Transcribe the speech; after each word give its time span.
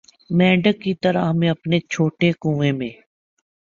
مینڈک 0.29 0.81
کی 0.81 0.93
طرح 1.03 1.29
ہمیں 1.29 1.49
اپنے 1.49 1.79
چھوٹے 1.89 2.31
کنوئیں 2.41 2.71
میں 2.71 2.89